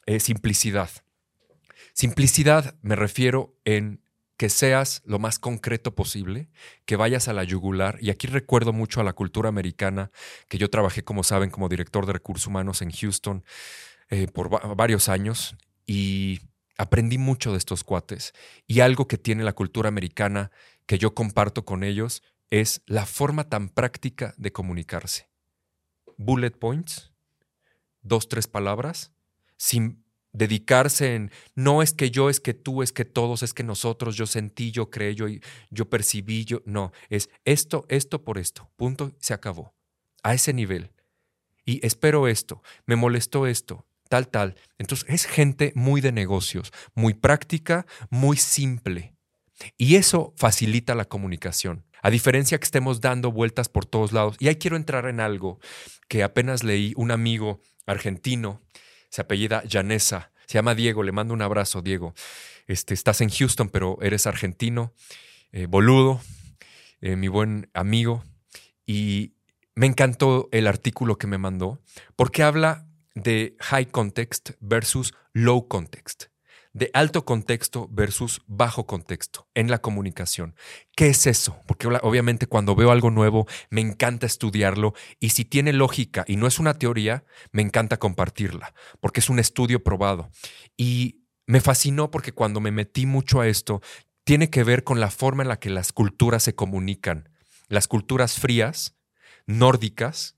eh, 0.07 0.21
simplicidad. 0.21 0.91
Simplicidad 1.95 2.77
me 2.83 2.97
refiero 2.97 3.59
en 3.65 4.03
que 4.43 4.49
seas 4.49 5.03
lo 5.05 5.21
más 5.21 5.39
concreto 5.39 5.95
posible, 5.95 6.49
que 6.85 6.97
vayas 6.97 7.29
a 7.29 7.33
la 7.33 7.45
yugular. 7.45 7.99
Y 8.01 8.11
aquí 8.11 8.27
recuerdo 8.27 8.73
mucho 8.73 9.01
a 9.01 9.05
la 9.05 9.13
cultura 9.13 9.49
americana, 9.49 10.11
que 10.49 10.59
yo 10.59 10.69
trabajé, 10.69 11.05
como 11.05 11.23
saben, 11.23 11.51
como 11.51 11.69
director 11.69 12.07
de 12.07 12.15
recursos 12.15 12.49
humanos 12.49 12.83
en 12.83 12.91
Houston 12.91 13.45
eh, 14.11 14.27
por 14.27 14.49
varios 14.77 15.09
años 15.09 15.55
y 15.87 16.41
aprendí 16.77 17.19
mucho 17.19 17.53
de 17.53 17.59
estos 17.59 17.85
cuates. 17.85 18.33
Y 18.67 18.81
algo 18.81 19.07
que 19.07 19.17
tiene 19.17 19.45
la 19.45 19.53
cultura 19.53 19.89
americana 19.89 20.51
que 20.87 20.99
yo 20.99 21.15
comparto 21.15 21.65
con 21.65 21.85
ellos 21.85 22.23
es 22.53 22.83
la 22.85 23.07
forma 23.07 23.49
tan 23.49 23.71
práctica 23.71 24.35
de 24.37 24.53
comunicarse. 24.53 25.31
Bullet 26.19 26.51
points, 26.51 27.11
dos, 28.03 28.29
tres 28.29 28.47
palabras, 28.47 29.11
sin 29.57 30.05
dedicarse 30.35 31.15
en 31.15 31.31
no 31.55 31.81
es 31.81 31.95
que 31.95 32.11
yo, 32.11 32.29
es 32.29 32.41
que 32.41 32.53
tú, 32.53 32.83
es 32.83 32.93
que 32.93 33.07
todos, 33.07 33.43
es 33.43 33.55
que 33.55 33.63
nosotros, 33.63 34.17
yo 34.17 34.27
sentí, 34.27 34.71
yo 34.71 34.91
creí, 34.91 35.15
yo, 35.15 35.29
yo 35.71 35.89
percibí, 35.89 36.45
yo. 36.45 36.61
No, 36.67 36.93
es 37.09 37.31
esto, 37.47 37.87
esto 37.89 38.23
por 38.23 38.37
esto. 38.37 38.71
Punto, 38.77 39.17
se 39.19 39.33
acabó. 39.33 39.73
A 40.23 40.35
ese 40.35 40.53
nivel. 40.53 40.93
Y 41.65 41.85
espero 41.87 42.29
esto, 42.29 42.63
me 42.85 42.97
molestó 42.97 43.47
esto, 43.47 43.87
tal, 44.11 44.29
tal. 44.29 44.57
Entonces 44.77 45.09
es 45.09 45.25
gente 45.25 45.73
muy 45.75 46.03
de 46.03 46.13
negocios, 46.13 46.71
muy 46.95 47.15
práctica, 47.15 47.87
muy 48.11 48.37
simple. 48.37 49.15
Y 49.79 49.97
eso 49.97 50.35
facilita 50.37 50.95
la 50.95 51.07
comunicación. 51.07 51.87
A 52.03 52.11
diferencia 52.11 52.59
que 52.59 52.65
estemos 52.65 53.01
dando 53.01 53.33
vueltas 53.33 53.69
por 53.69 53.87
todos 53.87 54.13
lados. 54.13 54.37
Y 54.39 54.49
ahí 54.49 54.57
quiero 54.57 54.77
entrar 54.77 55.07
en 55.07 55.21
algo 55.21 55.61
que 56.09 56.23
apenas 56.23 56.63
leí. 56.65 56.93
Un 56.97 57.11
amigo 57.11 57.61
argentino, 57.87 58.61
se 59.09 59.23
apellida 59.23 59.63
Llanesa, 59.65 60.33
se 60.47 60.55
llama 60.55 60.75
Diego, 60.75 61.03
le 61.03 61.13
mando 61.13 61.33
un 61.33 61.43
abrazo, 61.43 61.81
Diego. 61.81 62.15
Este, 62.67 62.95
estás 62.95 63.21
en 63.21 63.31
Houston, 63.31 63.69
pero 63.69 63.99
eres 64.03 64.27
argentino, 64.27 64.93
eh, 65.53 65.67
boludo, 65.67 66.21
eh, 67.01 67.17
mi 67.17 67.29
buen 67.29 67.71
amigo. 67.73 68.25
Y 68.85 69.35
me 69.75 69.87
encantó 69.87 70.49
el 70.53 70.67
artículo 70.67 71.17
que 71.17 71.27
me 71.27 71.39
mandó 71.39 71.81
porque 72.17 72.43
habla 72.43 72.87
de 73.15 73.57
high 73.61 73.87
context 73.87 74.51
versus 74.61 75.15
low 75.33 75.69
context, 75.69 76.25
de 76.73 76.91
alto 76.95 77.25
contexto 77.25 77.89
versus 77.91 78.43
bajo 78.47 78.87
contexto 78.87 79.49
en 79.55 79.71
la 79.71 79.81
comunicación. 79.81 80.55
¿Qué 80.97 81.09
es 81.09 81.27
eso? 81.27 81.59
Porque 81.67 81.87
obviamente 81.87 82.47
cuando 82.47 82.75
veo 82.75 82.91
algo 82.91 83.11
nuevo 83.11 83.47
me 83.71 83.81
encanta 83.81 84.27
estudiarlo 84.27 84.95
y 85.21 85.31
si 85.31 85.45
tiene 85.45 85.73
lógica 85.73 86.25
y 86.27 86.37
no 86.37 86.47
es 86.47 86.59
una 86.59 86.75
teoría, 86.75 87.25
me 87.51 87.63
encanta 87.63 87.99
compartirla, 87.99 88.75
porque 89.01 89.21
es 89.21 89.29
un 89.29 89.39
estudio 89.39 89.83
probado. 89.83 90.31
Y 90.77 91.23
me 91.47 91.61
fascinó 91.61 92.11
porque 92.11 92.33
cuando 92.33 92.61
me 92.61 92.71
metí 92.71 93.07
mucho 93.07 93.41
a 93.41 93.49
esto, 93.49 93.83
tiene 94.25 94.51
que 94.51 94.65
ver 94.65 94.85
con 94.85 95.01
la 95.01 95.11
forma 95.11 95.43
en 95.43 95.49
la 95.49 95.59
que 95.59 95.71
las 95.71 95.93
culturas 95.93 96.43
se 96.43 96.55
comunican. 96.55 97.29
Las 97.69 97.89
culturas 97.89 98.39
frías, 98.39 98.97
nórdicas, 99.47 100.37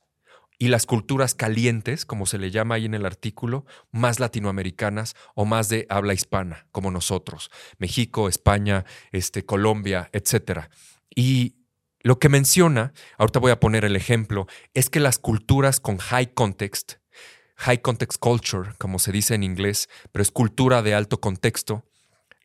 y 0.65 0.69
las 0.69 0.87
culturas 0.87 1.35
calientes, 1.35 2.07
como 2.07 2.25
se 2.25 2.39
le 2.39 2.51
llama 2.51 2.77
ahí 2.77 2.87
en 2.87 2.95
el 2.95 3.05
artículo, 3.05 3.67
más 3.93 4.19
latinoamericanas 4.19 5.15
o 5.35 5.45
más 5.45 5.69
de 5.69 5.85
habla 5.91 6.15
hispana, 6.15 6.69
como 6.73 6.91
nosotros, 6.91 7.51
México, 7.77 8.31
España, 8.31 8.87
este, 9.13 9.45
Colombia, 9.45 10.09
etc. 10.15 10.71
Y 11.15 11.57
lo 12.01 12.19
que 12.19 12.31
menciona, 12.31 12.95
ahorita 13.19 13.41
voy 13.41 13.51
a 13.51 13.61
poner 13.61 13.85
el 13.85 13.95
ejemplo, 13.95 14.47
es 14.73 14.89
que 14.89 15.01
las 15.01 15.19
culturas 15.19 15.81
con 15.81 15.99
high 15.99 16.33
context, 16.33 16.95
high 17.57 17.83
context 17.83 18.19
culture, 18.19 18.71
como 18.79 18.99
se 18.99 19.13
dice 19.13 19.35
en 19.35 19.43
inglés, 19.43 19.91
pero 20.13 20.23
es 20.23 20.31
cultura 20.31 20.81
de 20.81 20.95
alto 20.95 21.21
contexto, 21.21 21.85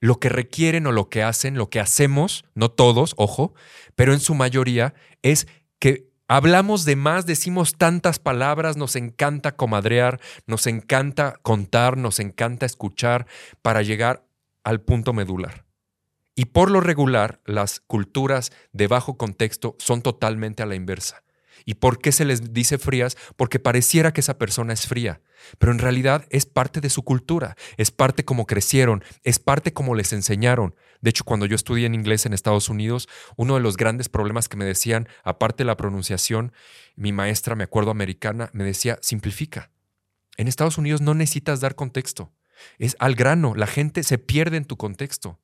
lo 0.02 0.20
que 0.20 0.28
requieren 0.28 0.88
o 0.88 0.92
lo 0.92 1.08
que 1.08 1.24
hacen, 1.24 1.56
lo 1.56 1.70
que 1.70 1.80
hacemos, 1.80 2.44
no 2.54 2.70
todos, 2.70 3.14
ojo, 3.16 3.54
pero 3.96 4.12
en 4.12 4.20
su 4.20 4.36
mayoría, 4.36 4.94
es 5.22 5.48
que 5.80 6.09
Hablamos 6.32 6.86
de 6.86 6.96
más, 6.96 7.26
decimos 7.26 7.74
tantas 7.76 8.20
palabras, 8.20 8.78
nos 8.78 8.96
encanta 8.96 9.56
comadrear, 9.56 10.22
nos 10.46 10.68
encanta 10.68 11.40
contar, 11.42 11.98
nos 11.98 12.20
encanta 12.20 12.68
escuchar 12.68 13.26
para 13.64 13.82
llegar 13.82 14.24
al 14.64 14.80
punto 14.80 15.12
medular. 15.12 15.66
Y 16.36 16.46
por 16.46 16.70
lo 16.70 16.82
regular, 16.82 17.42
las 17.46 17.80
culturas 17.80 18.52
de 18.74 18.86
bajo 18.86 19.18
contexto 19.18 19.76
son 19.80 20.04
totalmente 20.04 20.62
a 20.62 20.68
la 20.68 20.76
inversa. 20.76 21.24
¿Y 21.66 21.76
por 21.76 22.00
qué 22.00 22.12
se 22.12 22.26
les 22.26 22.54
dice 22.54 22.78
frías? 22.78 23.18
Porque 23.36 23.60
pareciera 23.60 24.14
que 24.14 24.22
esa 24.22 24.38
persona 24.38 24.74
es 24.74 24.88
fría, 24.88 25.22
pero 25.58 25.72
en 25.72 25.80
realidad 25.80 26.26
es 26.30 26.46
parte 26.46 26.82
de 26.82 26.90
su 26.90 27.04
cultura, 27.04 27.56
es 27.78 27.92
parte 27.92 28.26
como 28.26 28.46
crecieron, 28.46 29.04
es 29.24 29.40
parte 29.40 29.74
como 29.74 29.96
les 29.96 30.14
enseñaron. 30.14 30.76
De 31.02 31.10
hecho, 31.10 31.24
cuando 31.24 31.46
yo 31.46 31.56
estudié 31.56 31.86
en 31.86 31.96
inglés 31.96 32.26
en 32.26 32.34
Estados 32.34 32.70
Unidos, 32.70 33.08
uno 33.36 33.56
de 33.56 33.62
los 33.62 33.78
grandes 33.78 34.10
problemas 34.10 34.50
que 34.50 34.58
me 34.58 34.66
decían, 34.66 35.08
aparte 35.24 35.64
de 35.64 35.68
la 35.68 35.78
pronunciación, 35.78 36.52
mi 36.96 37.12
maestra, 37.12 37.56
me 37.56 37.64
acuerdo 37.64 37.92
americana, 37.92 38.50
me 38.54 38.64
decía, 38.64 39.00
simplifica. 39.02 39.72
En 40.38 40.48
Estados 40.48 40.78
Unidos 40.78 41.02
no 41.02 41.14
necesitas 41.14 41.60
dar 41.60 41.76
contexto. 41.76 42.32
Es 42.78 42.96
al 43.00 43.16
grano, 43.16 43.56
la 43.56 43.68
gente 43.68 44.04
se 44.04 44.18
pierde 44.18 44.58
en 44.58 44.66
tu 44.66 44.78
contexto 44.78 45.40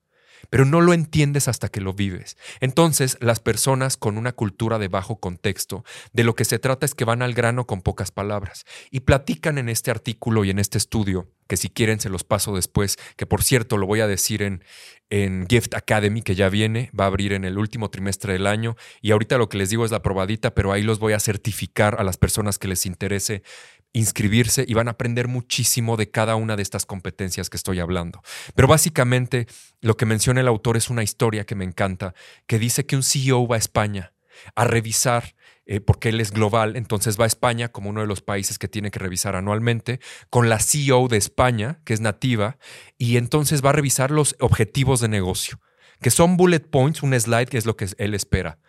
pero 0.49 0.65
no 0.65 0.81
lo 0.81 0.93
entiendes 0.93 1.47
hasta 1.47 1.69
que 1.69 1.81
lo 1.81 1.93
vives. 1.93 2.37
Entonces, 2.59 3.17
las 3.21 3.39
personas 3.39 3.97
con 3.97 4.17
una 4.17 4.31
cultura 4.31 4.79
de 4.79 4.87
bajo 4.87 5.19
contexto, 5.19 5.83
de 6.13 6.23
lo 6.23 6.35
que 6.35 6.45
se 6.45 6.59
trata 6.59 6.85
es 6.85 6.95
que 6.95 7.05
van 7.05 7.21
al 7.21 7.33
grano 7.33 7.65
con 7.65 7.81
pocas 7.81 8.11
palabras 8.11 8.65
y 8.91 9.01
platican 9.01 9.57
en 9.57 9.69
este 9.69 9.91
artículo 9.91 10.45
y 10.45 10.49
en 10.49 10.59
este 10.59 10.77
estudio, 10.77 11.29
que 11.47 11.57
si 11.57 11.69
quieren 11.69 11.99
se 11.99 12.09
los 12.09 12.23
paso 12.23 12.55
después, 12.55 12.97
que 13.17 13.25
por 13.25 13.43
cierto 13.43 13.77
lo 13.77 13.85
voy 13.85 13.99
a 13.99 14.07
decir 14.07 14.41
en, 14.41 14.63
en 15.09 15.45
Gift 15.47 15.75
Academy, 15.75 16.21
que 16.21 16.35
ya 16.35 16.49
viene, 16.49 16.89
va 16.99 17.05
a 17.05 17.07
abrir 17.07 17.33
en 17.33 17.45
el 17.45 17.57
último 17.57 17.89
trimestre 17.89 18.33
del 18.33 18.47
año, 18.47 18.75
y 19.01 19.11
ahorita 19.11 19.37
lo 19.37 19.49
que 19.49 19.57
les 19.57 19.69
digo 19.69 19.85
es 19.85 19.91
la 19.91 20.01
probadita, 20.01 20.55
pero 20.55 20.71
ahí 20.71 20.81
los 20.81 20.99
voy 20.99 21.13
a 21.13 21.19
certificar 21.19 21.99
a 21.99 22.03
las 22.03 22.17
personas 22.17 22.57
que 22.57 22.67
les 22.67 22.85
interese 22.85 23.43
inscribirse 23.95 24.65
y 24.67 24.73
van 24.73 24.89
a 24.89 24.91
aprender 24.91 25.27
muchísimo 25.27 25.95
de 25.95 26.11
cada 26.11 26.35
una 26.35 26.55
de 26.55 26.61
estas 26.61 26.85
competencias 26.85 27.49
que 27.49 27.57
estoy 27.57 27.79
hablando. 27.79 28.21
Pero 28.53 28.67
básicamente 28.67 29.47
lo 29.81 29.95
que 29.95 30.05
menciona 30.05 30.41
el 30.41 30.47
autor 30.47 30.75
es 30.77 30.89
una 30.89 31.01
historia 31.01 31.45
que 31.45 31.55
me 31.55 31.63
encanta, 31.65 32.13
que 32.45 32.59
dice 32.59 32.85
que 32.85 32.97
un 32.97 33.03
CEO 33.03 33.47
va 33.47 33.55
a 33.55 33.59
España 33.59 34.13
a 34.53 34.65
revisar, 34.65 35.35
eh, 35.65 35.79
porque 35.79 36.09
él 36.09 36.19
es 36.19 36.31
global, 36.31 36.75
entonces 36.75 37.17
va 37.17 37.23
a 37.23 37.27
España 37.27 37.69
como 37.69 37.89
uno 37.89 38.01
de 38.01 38.07
los 38.07 38.21
países 38.21 38.59
que 38.59 38.67
tiene 38.67 38.91
que 38.91 38.99
revisar 38.99 39.37
anualmente, 39.37 40.01
con 40.29 40.49
la 40.49 40.59
CEO 40.59 41.07
de 41.07 41.15
España, 41.15 41.79
que 41.85 41.93
es 41.93 42.01
nativa, 42.01 42.57
y 42.97 43.15
entonces 43.15 43.63
va 43.63 43.69
a 43.69 43.73
revisar 43.73 44.11
los 44.11 44.35
objetivos 44.39 44.99
de 44.99 45.07
negocio 45.07 45.59
que 46.01 46.11
son 46.11 46.35
bullet 46.35 46.59
points, 46.59 47.01
un 47.03 47.17
slide 47.17 47.47
que 47.47 47.57
es 47.57 47.65
lo 47.65 47.77
que 47.77 47.87
él 47.97 48.13
espera 48.13 48.59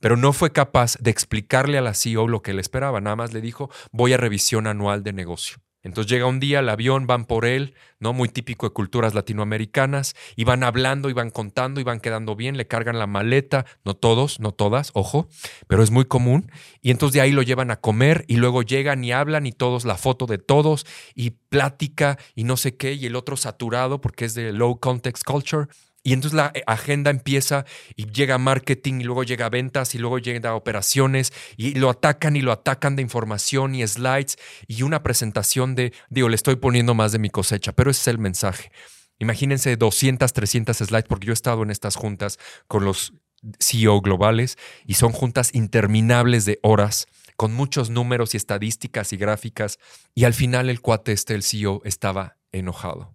pero 0.00 0.16
no 0.16 0.32
fue 0.32 0.52
capaz 0.52 0.96
de 0.98 1.10
explicarle 1.10 1.78
a 1.78 1.82
la 1.82 1.94
CEO 1.94 2.28
lo 2.28 2.42
que 2.42 2.52
él 2.52 2.58
esperaba, 2.58 3.00
nada 3.00 3.16
más 3.16 3.32
le 3.32 3.40
dijo, 3.40 3.70
voy 3.92 4.12
a 4.12 4.16
revisión 4.16 4.66
anual 4.66 5.02
de 5.02 5.12
negocio. 5.12 5.58
Entonces 5.82 6.10
llega 6.10 6.26
un 6.26 6.40
día, 6.40 6.58
el 6.58 6.68
avión, 6.68 7.06
van 7.06 7.24
por 7.24 7.46
él, 7.46 7.74
¿no? 8.00 8.12
Muy 8.12 8.28
típico 8.28 8.66
de 8.66 8.72
culturas 8.72 9.14
latinoamericanas, 9.14 10.16
y 10.34 10.42
van 10.42 10.64
hablando, 10.64 11.08
y 11.08 11.12
van 11.12 11.30
contando, 11.30 11.80
y 11.80 11.84
van 11.84 12.00
quedando 12.00 12.34
bien, 12.34 12.56
le 12.56 12.66
cargan 12.66 12.98
la 12.98 13.06
maleta, 13.06 13.64
no 13.84 13.94
todos, 13.94 14.40
no 14.40 14.52
todas, 14.52 14.90
ojo, 14.94 15.28
pero 15.68 15.82
es 15.82 15.90
muy 15.90 16.04
común. 16.04 16.50
Y 16.82 16.90
entonces 16.90 17.14
de 17.14 17.20
ahí 17.20 17.30
lo 17.30 17.42
llevan 17.42 17.70
a 17.70 17.80
comer, 17.80 18.24
y 18.26 18.36
luego 18.36 18.62
llegan 18.62 19.04
y 19.04 19.12
hablan, 19.12 19.46
y 19.46 19.52
todos, 19.52 19.84
la 19.84 19.96
foto 19.96 20.26
de 20.26 20.38
todos, 20.38 20.84
y 21.14 21.30
plática, 21.30 22.18
y 22.34 22.42
no 22.42 22.56
sé 22.56 22.76
qué, 22.76 22.94
y 22.94 23.06
el 23.06 23.14
otro 23.14 23.36
saturado 23.36 24.00
porque 24.00 24.24
es 24.24 24.34
de 24.34 24.52
low 24.52 24.80
context 24.80 25.22
culture. 25.24 25.68
Y 26.08 26.14
entonces 26.14 26.34
la 26.34 26.52
eh, 26.54 26.62
agenda 26.66 27.10
empieza 27.10 27.66
y 27.94 28.10
llega 28.10 28.38
marketing 28.38 29.00
y 29.00 29.04
luego 29.04 29.24
llega 29.24 29.50
ventas 29.50 29.94
y 29.94 29.98
luego 29.98 30.18
llega 30.18 30.54
operaciones 30.54 31.34
y 31.58 31.74
lo 31.74 31.90
atacan 31.90 32.34
y 32.34 32.40
lo 32.40 32.50
atacan 32.50 32.96
de 32.96 33.02
información 33.02 33.74
y 33.74 33.86
slides 33.86 34.38
y 34.66 34.84
una 34.84 35.02
presentación 35.02 35.74
de, 35.74 35.92
digo, 36.08 36.30
le 36.30 36.36
estoy 36.36 36.56
poniendo 36.56 36.94
más 36.94 37.12
de 37.12 37.18
mi 37.18 37.28
cosecha, 37.28 37.72
pero 37.72 37.90
ese 37.90 38.00
es 38.00 38.08
el 38.08 38.18
mensaje. 38.18 38.72
Imagínense 39.18 39.76
200, 39.76 40.32
300 40.32 40.78
slides, 40.78 41.04
porque 41.06 41.26
yo 41.26 41.32
he 41.32 41.34
estado 41.34 41.62
en 41.62 41.70
estas 41.70 41.96
juntas 41.96 42.38
con 42.68 42.86
los 42.86 43.12
CEO 43.60 44.00
globales 44.00 44.56
y 44.86 44.94
son 44.94 45.12
juntas 45.12 45.50
interminables 45.52 46.46
de 46.46 46.58
horas 46.62 47.06
con 47.36 47.52
muchos 47.52 47.90
números 47.90 48.32
y 48.32 48.38
estadísticas 48.38 49.12
y 49.12 49.18
gráficas 49.18 49.78
y 50.14 50.24
al 50.24 50.32
final 50.32 50.70
el 50.70 50.80
cuate 50.80 51.12
este, 51.12 51.34
el 51.34 51.42
CEO, 51.42 51.82
estaba 51.84 52.38
enojado, 52.50 53.14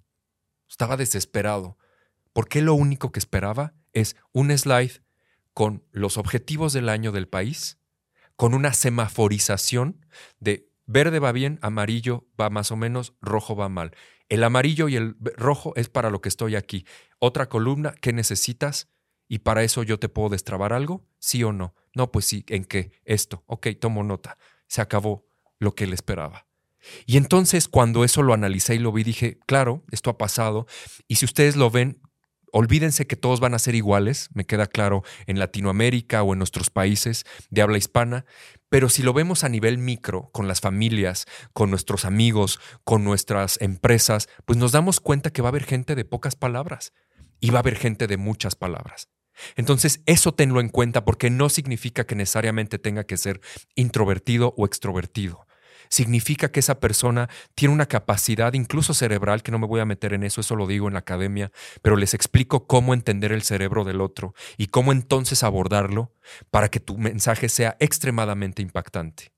estaba 0.69 0.95
desesperado 0.95 1.79
porque 2.33 2.61
lo 2.61 2.73
único 2.73 3.11
que 3.11 3.19
esperaba 3.19 3.73
es 3.93 4.15
un 4.31 4.55
slide 4.57 5.03
con 5.53 5.83
los 5.91 6.17
objetivos 6.17 6.73
del 6.73 6.89
año 6.89 7.11
del 7.11 7.27
país, 7.27 7.79
con 8.35 8.53
una 8.53 8.73
semaforización 8.73 10.05
de 10.39 10.67
verde 10.85 11.19
va 11.19 11.31
bien, 11.31 11.59
amarillo 11.61 12.27
va 12.39 12.49
más 12.49 12.71
o 12.71 12.75
menos, 12.75 13.13
rojo 13.21 13.55
va 13.55 13.69
mal. 13.69 13.95
El 14.29 14.43
amarillo 14.43 14.89
y 14.89 14.95
el 14.95 15.15
rojo 15.37 15.73
es 15.75 15.89
para 15.89 16.09
lo 16.09 16.21
que 16.21 16.29
estoy 16.29 16.55
aquí. 16.55 16.85
Otra 17.19 17.47
columna, 17.47 17.93
¿qué 18.01 18.13
necesitas? 18.13 18.89
Y 19.27 19.39
para 19.39 19.63
eso 19.63 19.83
yo 19.83 19.99
te 19.99 20.09
puedo 20.09 20.29
destrabar 20.29 20.73
algo, 20.73 21.05
sí 21.19 21.43
o 21.43 21.53
no. 21.53 21.75
No, 21.95 22.11
pues 22.11 22.25
sí, 22.25 22.43
¿en 22.47 22.65
qué? 22.65 22.91
Esto. 23.05 23.43
Ok, 23.45 23.67
tomo 23.79 24.03
nota. 24.03 24.37
Se 24.67 24.81
acabó 24.81 25.25
lo 25.59 25.75
que 25.75 25.83
él 25.83 25.93
esperaba. 25.93 26.47
Y 27.05 27.17
entonces 27.17 27.67
cuando 27.67 28.03
eso 28.03 28.23
lo 28.23 28.33
analicé 28.33 28.75
y 28.75 28.79
lo 28.79 28.91
vi, 28.91 29.03
dije, 29.03 29.39
claro, 29.45 29.83
esto 29.91 30.09
ha 30.09 30.17
pasado. 30.17 30.67
Y 31.07 31.15
si 31.15 31.25
ustedes 31.25 31.55
lo 31.55 31.69
ven, 31.69 32.01
Olvídense 32.55 33.07
que 33.07 33.15
todos 33.15 33.39
van 33.39 33.55
a 33.55 33.60
ser 33.60 33.74
iguales, 33.74 34.29
me 34.36 34.45
queda 34.45 34.67
claro, 34.67 35.01
en 35.25 35.39
Latinoamérica 35.39 36.22
o 36.22 36.33
en 36.33 36.38
nuestros 36.38 36.69
países 36.69 37.25
de 37.50 37.63
habla 37.63 37.79
hispana, 37.79 38.25
pero 38.69 38.89
si 38.89 39.01
lo 39.01 39.12
vemos 39.12 39.43
a 39.43 39.50
nivel 39.50 39.79
micro, 39.79 40.29
con 40.31 40.48
las 40.48 40.62
familias, 40.62 41.25
con 41.53 41.72
nuestros 41.72 42.05
amigos, 42.05 42.60
con 42.83 43.03
nuestras 43.03 43.60
empresas, 43.60 44.29
pues 44.45 44.60
nos 44.60 44.72
damos 44.72 45.00
cuenta 45.00 45.31
que 45.31 45.41
va 45.41 45.48
a 45.48 45.50
haber 45.50 45.63
gente 45.63 45.95
de 45.95 46.05
pocas 46.05 46.36
palabras 46.36 46.93
y 47.39 47.50
va 47.50 47.57
a 47.57 47.62
haber 47.62 47.75
gente 47.75 48.05
de 48.05 48.17
muchas 48.17 48.53
palabras. 48.53 49.10
Entonces, 49.55 50.03
eso 50.05 50.36
tenlo 50.36 50.60
en 50.60 50.69
cuenta 50.69 51.05
porque 51.05 51.31
no 51.31 51.50
significa 51.50 52.05
que 52.05 52.13
necesariamente 52.13 52.77
tenga 52.77 53.03
que 53.03 53.17
ser 53.17 53.41
introvertido 53.74 54.53
o 54.57 54.67
extrovertido 54.67 55.48
significa 55.93 56.51
que 56.51 56.59
esa 56.59 56.79
persona 56.79 57.29
tiene 57.53 57.71
una 57.71 57.85
capacidad 57.85 58.53
incluso 58.53 58.95
cerebral, 58.95 59.43
que 59.43 59.51
no 59.51 59.59
me 59.59 59.67
voy 59.67 59.79
a 59.79 59.85
meter 59.85 60.13
en 60.13 60.23
eso, 60.23 60.41
eso 60.41 60.55
lo 60.55 60.65
digo 60.65 60.88
en 60.88 60.93
la 60.93 61.00
academia, 61.00 61.51
pero 61.83 61.97
les 61.97 62.15
explico 62.15 62.65
cómo 62.65 62.95
entender 62.95 63.31
el 63.31 63.43
cerebro 63.43 63.83
del 63.83 64.01
otro 64.01 64.33
y 64.57 64.67
cómo 64.67 64.91
entonces 64.91 65.43
abordarlo 65.43 66.12
para 66.50 66.69
que 66.69 66.79
tu 66.79 66.97
mensaje 66.97 67.47
sea 67.47 67.77
extremadamente 67.79 68.63
impactante. 68.63 69.32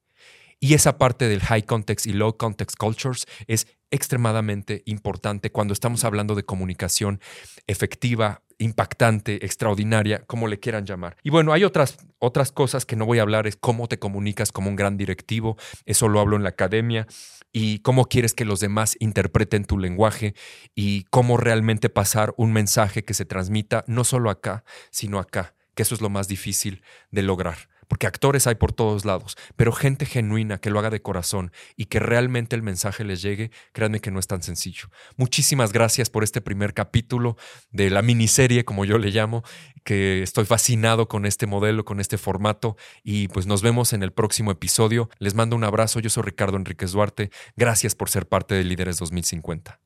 Y 0.60 0.74
esa 0.74 0.98
parte 0.98 1.28
del 1.28 1.42
high 1.42 1.64
context 1.64 2.08
y 2.08 2.14
low 2.14 2.38
context 2.38 2.78
cultures 2.78 3.26
es 3.48 3.68
extremadamente 3.92 4.84
importante 4.86 5.52
cuando 5.52 5.74
estamos 5.74 6.04
hablando 6.04 6.36
de 6.36 6.44
comunicación 6.44 7.20
efectiva, 7.68 8.44
impactante, 8.58 9.46
extraordinaria, 9.46 10.24
como 10.26 10.48
le 10.48 10.60
quieran 10.60 10.86
llamar. 10.86 11.18
Y 11.24 11.30
bueno, 11.30 11.54
hay 11.54 11.64
otras, 11.64 11.98
otras 12.20 12.52
cosas 12.52 12.86
que 12.86 12.96
no 12.96 13.06
voy 13.06 13.20
a 13.20 13.24
hablar, 13.24 13.48
es 13.48 13.58
cómo 13.58 13.88
te 13.88 14.00
comunicas 14.00 14.52
como 14.52 14.70
un 14.70 14.76
gran 14.76 14.98
directivo, 14.98 15.58
eso 15.86 16.08
lo 16.08 16.20
hablo 16.20 16.36
en 16.36 16.44
la 16.44 16.50
academia, 16.50 17.08
y 17.52 17.80
cómo 17.80 18.06
quieres 18.06 18.34
que 18.34 18.44
los 18.44 18.60
demás 18.60 18.98
interpreten 19.00 19.66
tu 19.66 19.78
lenguaje 19.78 20.36
y 20.74 21.04
cómo 21.06 21.38
realmente 21.38 21.90
pasar 21.90 22.34
un 22.38 22.52
mensaje 22.52 23.06
que 23.06 23.14
se 23.14 23.26
transmita 23.26 23.86
no 23.88 24.04
solo 24.04 24.30
acá, 24.30 24.66
sino 24.92 25.20
acá, 25.20 25.56
que 25.74 25.84
eso 25.84 25.96
es 25.96 26.02
lo 26.02 26.10
más 26.10 26.28
difícil 26.28 26.82
de 27.12 27.22
lograr 27.22 27.70
porque 27.88 28.08
actores 28.08 28.48
hay 28.48 28.56
por 28.56 28.72
todos 28.72 29.06
lados, 29.06 29.38
pero 29.56 29.72
gente 29.72 30.06
genuina 30.06 30.58
que 30.58 30.70
lo 30.70 30.80
haga 30.80 30.90
de 30.90 31.02
corazón 31.02 31.52
y 31.76 31.86
que 31.86 32.00
realmente 32.00 32.56
el 32.56 32.62
mensaje 32.62 33.04
les 33.04 33.22
llegue, 33.22 33.52
créanme 33.74 34.00
que 34.00 34.12
no 34.12 34.20
es 34.20 34.28
tan 34.28 34.44
sencillo. 34.44 34.90
Muchísimas 35.18 35.72
gracias 35.72 36.10
por 36.10 36.24
este 36.24 36.42
primer 36.42 36.74
capítulo 36.74 37.38
de 37.72 37.90
la 37.90 38.02
miniserie, 38.02 38.66
como 38.66 38.86
yo 38.86 38.98
le 38.98 39.12
llamo, 39.12 39.44
que 39.84 40.24
estoy 40.24 40.46
fascinado 40.46 41.08
con 41.08 41.26
este 41.26 41.48
modelo, 41.48 41.86
con 41.86 42.00
este 42.00 42.18
formato 42.18 42.76
y 43.04 43.28
pues 43.30 43.46
nos 43.46 43.62
vemos 43.62 43.94
en 43.94 44.04
el 44.04 44.12
próximo 44.12 44.52
episodio. 44.52 45.10
Les 45.20 45.36
mando 45.36 45.56
un 45.56 45.64
abrazo, 45.64 46.00
yo 46.00 46.10
soy 46.10 46.24
Ricardo 46.24 46.58
Enríquez 46.58 46.92
Duarte, 46.92 47.32
gracias 47.56 47.96
por 47.96 48.10
ser 48.10 48.28
parte 48.28 48.56
de 48.56 48.64
Líderes 48.64 48.98
2050. 48.98 49.80